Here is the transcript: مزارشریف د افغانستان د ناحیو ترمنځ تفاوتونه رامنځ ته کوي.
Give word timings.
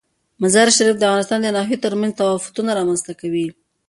مزارشریف 0.41 0.95
د 0.97 1.03
افغانستان 1.09 1.39
د 1.41 1.47
ناحیو 1.57 1.83
ترمنځ 1.85 2.13
تفاوتونه 2.19 2.71
رامنځ 2.79 2.99
ته 3.07 3.13
کوي. 3.21 3.47